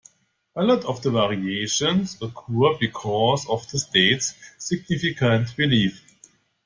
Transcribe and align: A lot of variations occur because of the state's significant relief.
A 0.55 0.63
lot 0.63 0.83
of 0.85 1.03
variations 1.03 2.19
occur 2.23 2.73
because 2.79 3.47
of 3.47 3.69
the 3.69 3.77
state's 3.77 4.33
significant 4.57 5.55
relief. 5.59 6.03